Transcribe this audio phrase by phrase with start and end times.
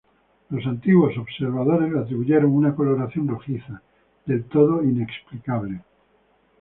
[0.49, 3.83] Los antiguos observadores le atribuyeron una coloración rojiza,
[4.25, 5.83] del todo inexplicable.